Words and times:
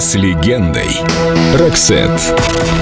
с 0.00 0.14
легендой. 0.14 1.00
Роксет, 1.56 2.10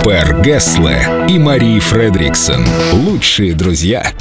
Пер 0.03 0.41
Гессле 0.43 1.22
и 1.29 1.39
Мари 1.39 1.79
Фредриксон. 1.79 2.67
Лучшие 2.93 3.55
друзья. 3.55 4.13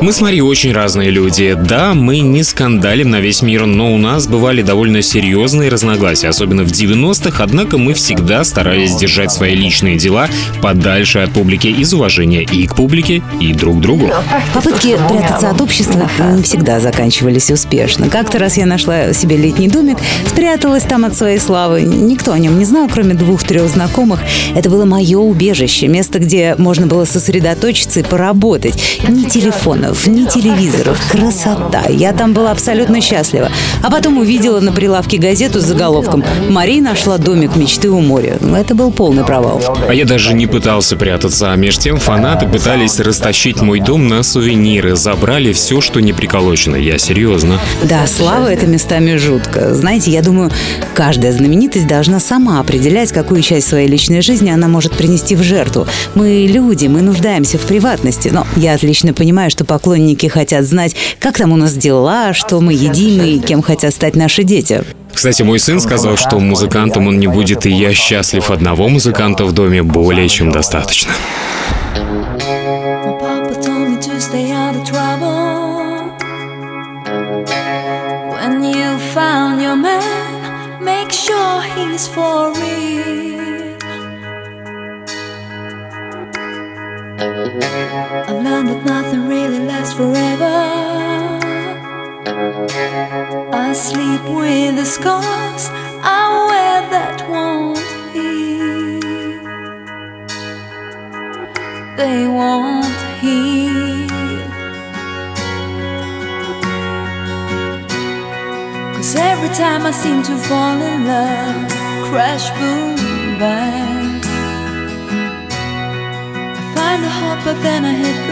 Мы 0.00 0.12
с 0.12 0.20
Мари 0.20 0.40
очень 0.40 0.72
разные 0.72 1.10
люди. 1.10 1.56
Да, 1.58 1.94
мы 1.94 2.18
не 2.20 2.42
скандалим 2.42 3.10
на 3.10 3.20
весь 3.20 3.42
мир, 3.42 3.66
но 3.66 3.94
у 3.94 3.98
нас 3.98 4.26
бывали 4.26 4.62
довольно 4.62 5.02
серьезные 5.02 5.70
разногласия, 5.70 6.28
особенно 6.28 6.64
в 6.64 6.68
90-х, 6.68 7.42
однако 7.42 7.78
мы 7.78 7.94
всегда 7.94 8.44
старались 8.44 8.96
держать 8.96 9.30
свои 9.30 9.54
личные 9.54 9.98
дела 9.98 10.28
подальше 10.60 11.20
от 11.20 11.32
публики 11.32 11.68
из 11.68 11.92
уважения 11.94 12.42
и 12.42 12.66
к 12.66 12.74
публике, 12.74 13.22
и 13.40 13.52
друг 13.54 13.78
к 13.78 13.80
другу. 13.80 14.10
Попытки 14.54 14.96
прятаться 15.08 15.50
от 15.50 15.60
общества 15.60 16.08
не 16.34 16.42
всегда 16.42 16.80
заканчивались 16.80 17.50
успешно. 17.50 18.08
Как-то 18.08 18.38
раз 18.38 18.56
я 18.56 18.66
нашла 18.66 19.12
себе 19.12 19.36
летний 19.36 19.68
домик, 19.68 19.98
спряталась 20.26 20.84
там 20.84 21.04
от 21.04 21.16
своей 21.16 21.38
славы. 21.38 21.82
Никто 21.82 22.32
о 22.32 22.38
нем 22.38 22.58
не 22.58 22.64
знал, 22.64 22.88
кроме 22.92 23.14
двух-трех 23.14 23.68
знакомых. 23.68 24.20
Это 24.54 24.68
было 24.68 24.84
мое 24.84 25.18
убежище, 25.18 25.51
место, 25.88 26.18
где 26.18 26.54
можно 26.58 26.86
было 26.86 27.04
сосредоточиться 27.04 28.00
и 28.00 28.02
поработать. 28.02 29.00
Ни 29.08 29.24
телефонов, 29.24 30.06
ни 30.06 30.24
телевизоров. 30.24 31.00
Красота. 31.10 31.84
Я 31.88 32.12
там 32.12 32.32
была 32.32 32.50
абсолютно 32.50 33.00
счастлива. 33.00 33.50
А 33.82 33.90
потом 33.90 34.18
увидела 34.18 34.60
на 34.60 34.72
прилавке 34.72 35.18
газету 35.18 35.60
с 35.60 35.64
заголовком 35.64 36.24
«Мария 36.48 36.82
нашла 36.82 37.18
домик 37.18 37.56
мечты 37.56 37.90
у 37.90 38.00
моря». 38.00 38.38
Это 38.56 38.74
был 38.74 38.92
полный 38.92 39.24
провал. 39.24 39.62
А 39.88 39.94
я 39.94 40.04
даже 40.04 40.34
не 40.34 40.46
пытался 40.46 40.96
прятаться, 40.96 41.52
а 41.52 41.56
меж 41.56 41.78
тем 41.78 41.98
фанаты 41.98 42.46
пытались 42.46 43.00
растащить 43.00 43.60
мой 43.60 43.80
дом 43.80 44.08
на 44.08 44.22
сувениры, 44.22 44.96
забрали 44.96 45.52
все, 45.52 45.80
что 45.80 46.00
не 46.00 46.12
приколочено. 46.12 46.76
Я 46.76 46.98
серьезно. 46.98 47.58
Да, 47.84 48.06
слава 48.06 48.48
это 48.48 48.66
местами 48.66 49.16
жутко. 49.16 49.74
Знаете, 49.74 50.10
я 50.10 50.22
думаю, 50.22 50.50
каждая 50.94 51.32
знаменитость 51.32 51.86
должна 51.86 52.20
сама 52.20 52.60
определять, 52.60 53.12
какую 53.12 53.42
часть 53.42 53.68
своей 53.68 53.88
личной 53.88 54.22
жизни 54.22 54.50
она 54.50 54.68
может 54.68 54.92
принести 54.92 55.36
в 55.36 55.41
жертву. 55.42 55.86
Мы 56.14 56.46
люди, 56.48 56.86
мы 56.86 57.02
нуждаемся 57.02 57.58
в 57.58 57.62
приватности, 57.62 58.28
но 58.32 58.46
я 58.56 58.74
отлично 58.74 59.12
понимаю, 59.14 59.50
что 59.50 59.64
поклонники 59.64 60.26
хотят 60.26 60.64
знать, 60.64 60.94
как 61.18 61.38
там 61.38 61.52
у 61.52 61.56
нас 61.56 61.74
дела, 61.74 62.32
что 62.32 62.60
мы 62.60 62.72
едим 62.72 63.22
и 63.22 63.38
кем 63.38 63.62
хотят 63.62 63.94
стать 63.94 64.16
наши 64.16 64.42
дети. 64.42 64.82
Кстати, 65.12 65.42
мой 65.42 65.58
сын 65.58 65.80
сказал, 65.80 66.16
что 66.16 66.38
музыкантом 66.38 67.06
он 67.06 67.18
не 67.18 67.26
будет, 67.26 67.66
и 67.66 67.70
я 67.70 67.92
счастлив. 67.92 68.50
Одного 68.50 68.88
музыканта 68.88 69.44
в 69.44 69.52
доме 69.52 69.82
более 69.82 70.28
чем 70.28 70.50
достаточно. 70.50 71.12
When 78.32 78.64
you 78.64 78.98
found 79.14 79.60
your 79.60 79.76
man, 79.76 80.82
make 80.82 81.12
sure 81.12 81.62
he's 81.74 82.08
for 82.08 82.52
real. 82.54 83.51
That 88.68 88.84
nothing 88.84 89.28
really 89.28 89.60
lasts 89.60 89.94
forever. 89.94 90.54
I 93.52 93.72
sleep 93.72 94.22
with 94.24 94.76
the 94.76 94.84
scars 94.84 95.64
I 96.02 96.22
wear 96.48 96.90
that 96.90 97.28
won't 97.28 97.78
heal 98.12 98.82
they 101.96 102.26
won't 102.26 102.86
heal. 103.20 104.08
Cause 108.94 109.14
every 109.16 109.52
time 109.62 109.82
I 109.86 109.92
seem 109.92 110.22
to 110.30 110.36
fall 110.48 110.78
in 110.90 111.06
love, 111.06 111.70
crash, 112.08 112.46
boom, 112.58 112.96
bang. 113.38 114.20
I 116.58 116.62
find 116.76 117.00
a 117.04 117.12
hope, 117.20 117.40
but 117.44 117.58
then 117.62 117.84
I 117.84 117.94
hit 118.04 118.18
the 118.30 118.31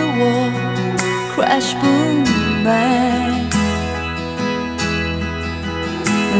crash, 1.32 1.72
boom, 1.74 2.24
bang. 2.64 3.48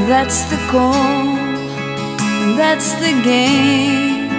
That's 0.08 0.42
the 0.50 0.56
goal, 0.70 1.36
that's 2.56 2.92
the 2.94 3.12
game, 3.22 4.30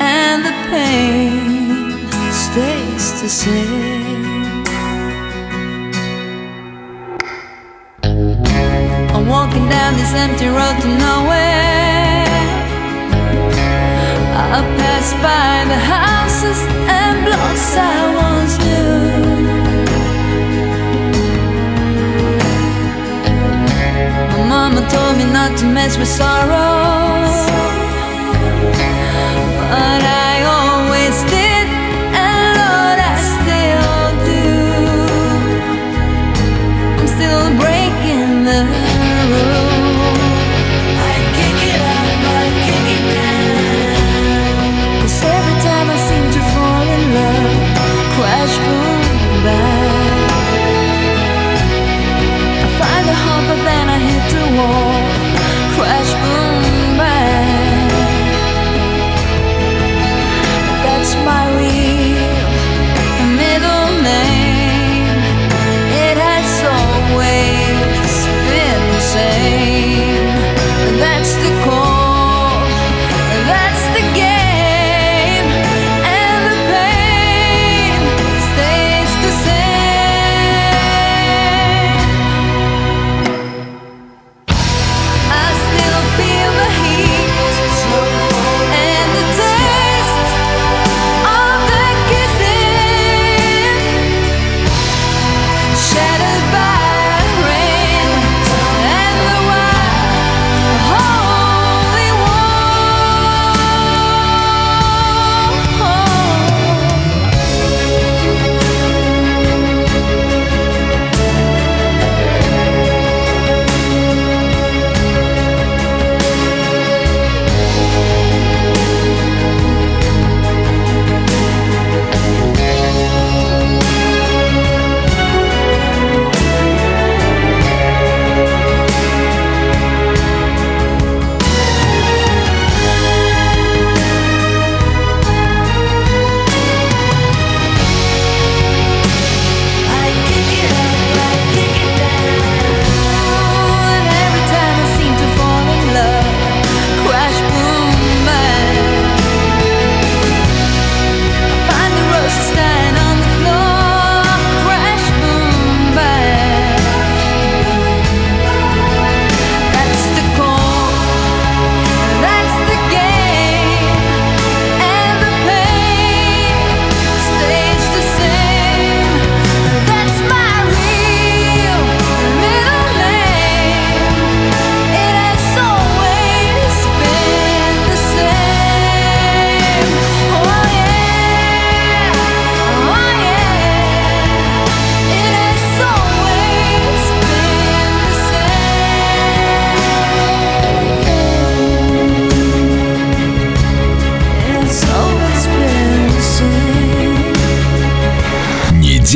and 0.00 0.44
the 0.44 0.54
pain 0.70 2.08
stays 2.32 3.22
the 3.22 3.28
same. 3.28 4.64
I'm 9.14 9.26
walking 9.28 9.68
down 9.68 9.94
this 9.94 10.12
empty 10.14 10.48
road 10.48 10.76
to 10.82 10.88
nowhere. 10.88 11.86
I 14.38 14.60
pass 14.78 15.12
by 15.26 15.64
the 15.72 15.78
houses 15.78 16.60
and 16.88 17.24
blocks 17.24 17.76
I 17.76 18.06
mama 18.14 18.35
told 24.88 25.16
me 25.16 25.24
not 25.24 25.56
to 25.58 25.64
mess 25.66 25.98
with 25.98 26.08
sorrow. 26.08 27.55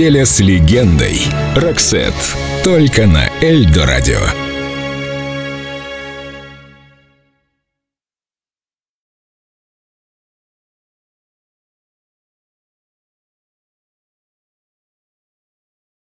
Неделя 0.01 0.25
с 0.25 0.41
легендой. 0.41 1.21
Роксет. 1.55 2.15
Только 2.65 3.07
на 3.07 3.29
Эльдо 3.43 3.85
радио. 3.85 4.50